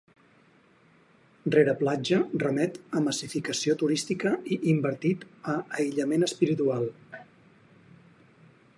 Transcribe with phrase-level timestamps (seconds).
[1.55, 6.93] Rere Platja remet a massificació turística i invertit a aïllament espiritual.